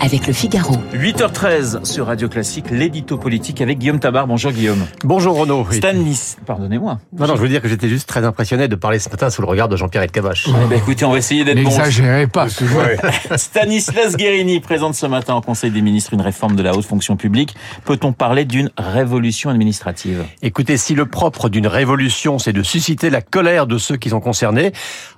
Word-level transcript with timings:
avec 0.00 0.26
le 0.26 0.32
Figaro. 0.32 0.74
8h13 0.92 1.84
sur 1.84 2.06
Radio 2.06 2.28
Classique, 2.28 2.70
l'édito 2.70 3.16
politique 3.18 3.60
avec 3.60 3.78
Guillaume 3.78 4.00
Tabar. 4.00 4.26
Bonjour 4.26 4.52
Guillaume. 4.52 4.84
Bonjour 5.02 5.36
Renaud. 5.36 5.66
Stanis, 5.70 6.36
pardonnez-moi. 6.46 7.00
Non, 7.18 7.26
non, 7.26 7.36
je 7.36 7.40
veux 7.40 7.48
dire 7.48 7.60
que 7.60 7.68
j'étais 7.68 7.88
juste 7.88 8.08
très 8.08 8.24
impressionné 8.24 8.68
de 8.68 8.76
parler 8.76 8.98
ce 8.98 9.08
matin 9.08 9.30
sous 9.30 9.42
le 9.42 9.48
regard 9.48 9.68
de 9.68 9.76
Jean-Pierre 9.76 10.02
Elkabach. 10.02 10.46
Eh 10.48 10.68
ben, 10.68 10.78
écoutez, 10.78 11.04
on 11.04 11.12
va 11.12 11.18
essayer 11.18 11.44
d'être 11.44 11.56
bon. 11.56 11.70
N'exagérez 11.70 12.26
pas. 12.26 12.48
Stanislas 13.36 14.16
Guérini 14.16 14.60
présente 14.60 14.94
ce 14.94 15.06
matin 15.06 15.34
au 15.34 15.40
Conseil 15.40 15.70
des 15.70 15.82
ministres 15.82 16.14
une 16.14 16.22
réforme 16.22 16.56
de 16.56 16.62
la 16.62 16.74
haute 16.74 16.86
fonction 16.86 17.16
publique. 17.16 17.54
Peut-on 17.84 18.12
parler 18.12 18.44
d'une 18.44 18.70
révolution 18.76 19.50
administrative? 19.50 20.24
Écoutez, 20.42 20.76
si 20.76 20.94
le 20.94 21.06
propre 21.06 21.48
d'une 21.48 21.66
révolution, 21.66 22.38
c'est 22.38 22.52
de 22.52 22.62
susciter 22.62 23.10
la 23.10 23.20
colère 23.20 23.66
de 23.66 23.78
ceux 23.78 23.96
qui 23.96 24.10
sont 24.10 24.20
concernés, 24.20 24.72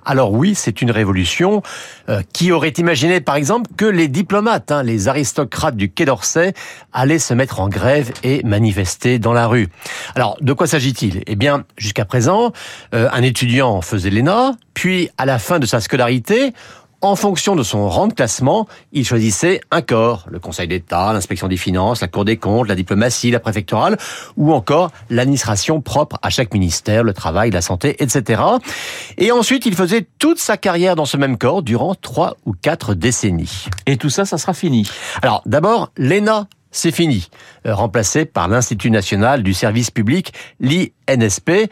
alors 0.05 0.33
oui, 0.33 0.55
c'est 0.55 0.81
une 0.81 0.91
révolution. 0.91 1.61
Euh, 2.09 2.21
qui 2.31 2.53
aurait 2.53 2.69
imaginé, 2.77 3.19
par 3.19 3.35
exemple, 3.35 3.69
que 3.75 3.85
les 3.85 4.07
diplomates, 4.07 4.66
les 4.83 5.07
aristocrates 5.07 5.75
du 5.75 5.89
Quai 5.91 6.05
d'Orsay, 6.05 6.53
allaient 6.93 7.19
se 7.19 7.33
mettre 7.33 7.59
en 7.59 7.69
grève 7.69 8.11
et 8.23 8.43
manifester 8.43 9.19
dans 9.19 9.33
la 9.33 9.47
rue. 9.47 9.67
Alors, 10.15 10.37
de 10.41 10.53
quoi 10.53 10.67
s'agit-il? 10.67 11.23
Eh 11.27 11.35
bien, 11.35 11.63
jusqu'à 11.77 12.05
présent, 12.05 12.51
euh, 12.93 13.09
un 13.11 13.21
étudiant 13.21 13.81
faisait 13.81 14.09
l'ENA, 14.09 14.55
puis 14.73 15.09
à 15.17 15.25
la 15.25 15.39
fin 15.39 15.59
de 15.59 15.65
sa 15.65 15.79
scolarité, 15.79 16.53
en 17.01 17.15
fonction 17.15 17.55
de 17.55 17.63
son 17.63 17.87
rang 17.89 18.07
de 18.07 18.13
classement, 18.13 18.67
il 18.91 19.05
choisissait 19.05 19.61
un 19.71 19.81
corps, 19.81 20.25
le 20.29 20.39
Conseil 20.39 20.67
d'État, 20.67 21.13
l'inspection 21.13 21.47
des 21.47 21.57
finances, 21.57 22.01
la 22.01 22.07
Cour 22.07 22.25
des 22.25 22.37
comptes, 22.37 22.67
la 22.67 22.75
diplomatie, 22.75 23.29
la 23.29 23.39
préfectorale, 23.39 23.97
ou 24.35 24.51
encore 24.53 24.91
l'administration 25.09 25.81
propre 25.81 26.17
à 26.21 26.29
chaque 26.29 26.53
ministère, 26.53 27.03
le 27.03 27.13
travail, 27.13 27.51
la 27.51 27.61
santé, 27.61 28.01
etc. 28.01 28.41
Et 29.17 29.31
ensuite, 29.31 29.65
il 29.65 29.75
faisait 29.75 30.07
toute 30.17 30.39
sa 30.39 30.57
carrière 30.57 30.95
dans 30.95 31.05
ce 31.05 31.17
même 31.17 31.37
corps 31.37 31.61
durant 31.61 31.93
trois 31.93 32.37
ou 32.45 32.53
quatre 32.53 32.95
décennies. 32.95 33.65
Et 33.85 33.97
tout 33.97 34.09
ça, 34.09 34.25
ça 34.25 34.37
sera 34.37 34.53
fini. 34.53 34.89
Alors, 35.21 35.43
d'abord, 35.45 35.91
l'ENA, 35.97 36.47
c'est 36.71 36.91
fini, 36.91 37.29
euh, 37.65 37.73
remplacé 37.73 38.25
par 38.25 38.47
l'Institut 38.47 38.91
national 38.91 39.43
du 39.43 39.53
service 39.53 39.91
public, 39.91 40.33
l'INSP. 40.59 41.69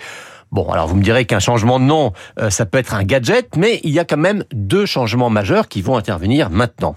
Bon, 0.55 0.71
alors 0.71 0.87
vous 0.87 0.95
me 0.95 1.03
direz 1.03 1.25
qu'un 1.25 1.39
changement 1.39 1.81
de 1.81 1.83
nom, 1.83 2.13
euh, 2.39 2.49
ça 2.49 2.65
peut 2.65 2.77
être 2.77 2.93
un 2.93 3.03
gadget, 3.03 3.57
mais 3.57 3.81
il 3.83 3.91
y 3.91 3.99
a 3.99 4.05
quand 4.05 4.15
même 4.15 4.45
deux 4.53 4.85
changements 4.85 5.29
majeurs 5.29 5.67
qui 5.67 5.81
vont 5.81 5.97
intervenir 5.97 6.49
maintenant. 6.49 6.95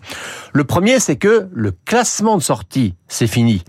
Le 0.53 0.63
premier, 0.63 1.01
c'est 1.01 1.17
que 1.17 1.49
le 1.53 1.73
classement 1.85 2.37
de 2.37 2.43
sortie, 2.43 2.95
c'est 3.09 3.27
fini. 3.27 3.65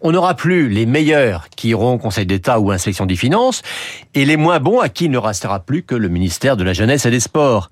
On 0.00 0.12
n'aura 0.12 0.34
plus 0.34 0.68
les 0.68 0.86
meilleurs 0.86 1.48
qui 1.56 1.70
iront 1.70 1.94
au 1.94 1.98
Conseil 1.98 2.24
d'État 2.24 2.60
ou 2.60 2.70
Inspection 2.70 3.04
des 3.04 3.16
Finances 3.16 3.62
et 4.14 4.24
les 4.24 4.36
moins 4.36 4.60
bons 4.60 4.78
à 4.78 4.88
qui 4.88 5.06
il 5.06 5.10
ne 5.10 5.18
restera 5.18 5.58
plus 5.58 5.82
que 5.82 5.96
le 5.96 6.08
ministère 6.08 6.56
de 6.56 6.62
la 6.62 6.72
Jeunesse 6.72 7.04
et 7.06 7.10
des 7.10 7.18
Sports. 7.18 7.68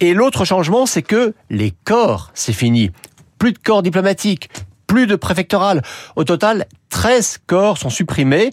Et 0.00 0.12
l'autre 0.12 0.44
changement, 0.44 0.84
c'est 0.84 1.00
que 1.00 1.32
les 1.48 1.72
corps, 1.86 2.32
c'est 2.34 2.52
fini. 2.52 2.90
Plus 3.38 3.54
de 3.54 3.58
corps 3.58 3.82
diplomatiques, 3.82 4.50
plus 4.86 5.06
de 5.06 5.16
préfectorales. 5.16 5.82
Au 6.16 6.24
total, 6.24 6.66
13 6.90 7.38
corps 7.46 7.78
sont 7.78 7.90
supprimés 7.90 8.50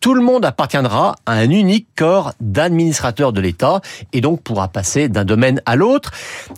tout 0.00 0.14
le 0.14 0.22
monde 0.22 0.44
appartiendra 0.44 1.16
à 1.26 1.32
un 1.32 1.50
unique 1.50 1.88
corps 1.96 2.32
d'administrateurs 2.40 3.32
de 3.32 3.40
l'État 3.40 3.80
et 4.12 4.20
donc 4.20 4.42
pourra 4.42 4.68
passer 4.68 5.08
d'un 5.08 5.24
domaine 5.24 5.60
à 5.66 5.76
l'autre. 5.76 6.12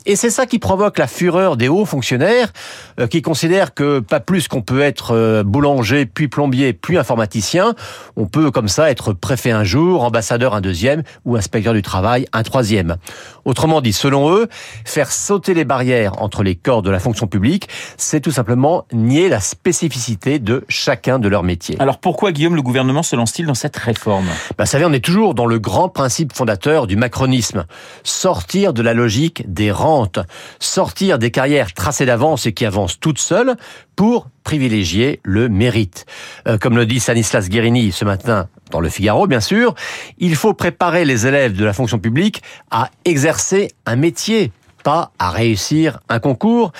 Et 0.06 0.16
c'est 0.16 0.30
ça 0.30 0.46
qui 0.46 0.58
provoque 0.58 0.98
la 0.98 1.06
fureur 1.06 1.56
des 1.56 1.68
hauts 1.68 1.84
fonctionnaires 1.84 2.52
euh, 2.98 3.06
qui 3.06 3.22
considèrent 3.22 3.74
que 3.74 4.00
pas 4.00 4.20
plus 4.20 4.48
qu'on 4.48 4.62
peut 4.62 4.80
être 4.80 5.14
euh, 5.14 5.42
boulanger, 5.42 6.06
puis 6.06 6.28
plombier, 6.28 6.72
puis 6.72 6.98
informaticien, 6.98 7.74
on 8.16 8.26
peut 8.26 8.50
comme 8.50 8.68
ça 8.68 8.90
être 8.90 9.12
préfet 9.12 9.50
un 9.50 9.64
jour, 9.64 10.04
ambassadeur 10.04 10.54
un 10.54 10.60
deuxième 10.60 11.02
ou 11.24 11.36
inspecteur 11.36 11.72
du 11.72 11.82
travail 11.82 12.26
un 12.32 12.42
troisième. 12.42 12.96
Autrement 13.44 13.80
dit, 13.80 13.92
selon 13.92 14.34
eux, 14.34 14.48
faire 14.84 15.10
sauter 15.10 15.54
les 15.54 15.64
barrières 15.64 16.20
entre 16.22 16.42
les 16.42 16.56
corps 16.56 16.82
de 16.82 16.90
la 16.90 16.98
fonction 16.98 17.26
publique, 17.26 17.68
c'est 17.96 18.20
tout 18.20 18.30
simplement 18.30 18.86
nier 18.92 19.28
la 19.28 19.40
spécificité 19.40 20.38
de 20.38 20.64
chacun 20.68 21.18
de 21.18 21.28
leurs 21.28 21.42
métiers. 21.42 21.76
Alors 21.80 21.98
pourquoi 21.98 22.32
Guillaume 22.32 22.56
le 22.56 22.62
gouvernement 22.62 23.02
se 23.02 23.16
dans 23.38 23.54
cette 23.54 23.76
réforme 23.76 24.26
bah, 24.58 24.66
savez, 24.66 24.84
on 24.84 24.92
est 24.92 25.04
toujours 25.04 25.34
dans 25.34 25.46
le 25.46 25.58
grand 25.58 25.88
principe 25.88 26.32
fondateur 26.32 26.86
du 26.86 26.96
macronisme. 26.96 27.64
Sortir 28.02 28.72
de 28.72 28.82
la 28.82 28.94
logique 28.94 29.44
des 29.46 29.70
rentes, 29.70 30.18
sortir 30.58 31.18
des 31.18 31.30
carrières 31.30 31.72
tracées 31.72 32.06
d'avance 32.06 32.46
et 32.46 32.52
qui 32.52 32.66
avancent 32.66 32.98
toutes 32.98 33.18
seules 33.18 33.56
pour 33.96 34.28
privilégier 34.44 35.20
le 35.22 35.48
mérite. 35.48 36.06
Euh, 36.48 36.58
comme 36.58 36.76
le 36.76 36.86
dit 36.86 37.00
Stanislas 37.00 37.48
Guérini 37.48 37.92
ce 37.92 38.04
matin 38.04 38.48
dans 38.70 38.80
le 38.80 38.88
Figaro, 38.88 39.26
bien 39.26 39.40
sûr, 39.40 39.74
il 40.18 40.34
faut 40.36 40.54
préparer 40.54 41.04
les 41.04 41.26
élèves 41.26 41.54
de 41.54 41.64
la 41.64 41.72
fonction 41.72 41.98
publique 41.98 42.42
à 42.70 42.90
exercer 43.04 43.70
un 43.86 43.96
métier 43.96 44.52
pas 44.82 45.12
à 45.18 45.30
réussir 45.30 46.00
un 46.08 46.18
concours, 46.18 46.72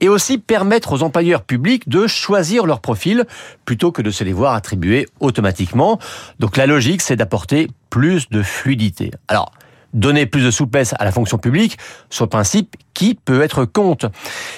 et 0.00 0.08
aussi 0.08 0.38
permettre 0.38 0.92
aux 0.92 1.02
employeurs 1.02 1.42
publics 1.42 1.88
de 1.88 2.06
choisir 2.06 2.66
leur 2.66 2.80
profil 2.80 3.24
plutôt 3.64 3.92
que 3.92 4.02
de 4.02 4.10
se 4.10 4.24
les 4.24 4.32
voir 4.32 4.54
attribuer 4.54 5.08
automatiquement. 5.20 5.98
Donc 6.38 6.56
la 6.56 6.66
logique, 6.66 7.02
c'est 7.02 7.16
d'apporter 7.16 7.68
plus 7.90 8.28
de 8.30 8.42
fluidité. 8.42 9.10
Alors, 9.28 9.52
donner 9.94 10.26
plus 10.26 10.44
de 10.44 10.50
souplesse 10.50 10.94
à 10.98 11.04
la 11.04 11.12
fonction 11.12 11.38
publique, 11.38 11.78
sur 12.10 12.24
le 12.24 12.28
principe, 12.28 12.76
qui 12.94 13.14
peut 13.14 13.42
être 13.42 13.64
contre 13.64 14.10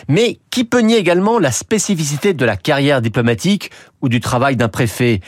Mais 0.09 0.39
qui 0.51 0.65
peut 0.65 0.81
nier 0.81 0.97
également 0.97 1.39
la 1.39 1.53
spécificité 1.53 2.35
de 2.35 2.45
la 2.45 2.57
carrière 2.57 3.03
diplomatique 3.03 3.71
ou 4.01 4.09
du 4.09 4.21
travail 4.21 4.57
d'un 4.57 4.69
préfet? 4.69 5.21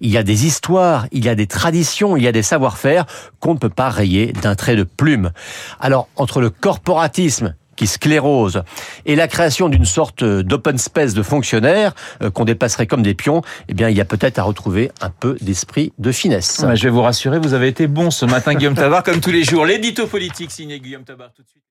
Il 0.00 0.10
y 0.10 0.16
a 0.16 0.22
des 0.22 0.46
histoires, 0.46 1.06
il 1.12 1.24
y 1.24 1.28
a 1.28 1.34
des 1.34 1.46
traditions, 1.46 2.16
il 2.16 2.22
y 2.22 2.28
a 2.28 2.32
des 2.32 2.42
savoir-faire 2.42 3.06
qu'on 3.40 3.54
ne 3.54 3.58
peut 3.58 3.68
pas 3.68 3.90
rayer 3.90 4.32
d'un 4.32 4.54
trait 4.54 4.76
de 4.76 4.84
plume. 4.84 5.32
Alors, 5.80 6.08
entre 6.16 6.40
le 6.40 6.50
corporatisme 6.50 7.54
qui 7.80 7.86
sclérose 7.86 8.62
et 9.06 9.16
la 9.16 9.26
création 9.26 9.70
d'une 9.70 9.86
sorte 9.86 10.22
d'open 10.22 10.76
space 10.76 11.14
de 11.14 11.22
fonctionnaires 11.22 11.94
euh, 12.20 12.30
qu'on 12.30 12.44
dépasserait 12.44 12.86
comme 12.86 13.02
des 13.02 13.14
pions, 13.14 13.40
eh 13.68 13.72
bien, 13.72 13.88
il 13.88 13.96
y 13.96 14.02
a 14.02 14.04
peut-être 14.04 14.38
à 14.38 14.42
retrouver 14.42 14.90
un 15.00 15.08
peu 15.08 15.38
d'esprit 15.40 15.94
de 15.98 16.12
finesse. 16.12 16.62
je 16.74 16.82
vais 16.82 16.90
vous 16.90 17.00
rassurer, 17.00 17.38
vous 17.38 17.54
avez 17.54 17.68
été 17.68 17.86
bon 17.86 18.10
ce 18.10 18.26
matin, 18.26 18.52
Guillaume 18.52 18.74
Tabar, 18.74 19.02
comme 19.02 19.22
tous 19.22 19.30
les 19.30 19.44
jours. 19.44 19.64
L'édito 19.64 20.06
politique 20.06 20.50
signé 20.50 20.78
Guillaume 20.78 21.04
Tabar 21.04 21.32
tout 21.34 21.42
de 21.42 21.48
suite. 21.48 21.62